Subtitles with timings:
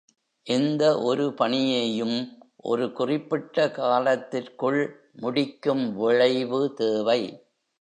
[0.47, 2.15] எந்த ஒரு பணியையும்
[2.63, 4.81] ஒரு குறிப்பிட்ட காலத்திற்குள்
[5.13, 7.21] முடிக்கும் விழைவு தேவை.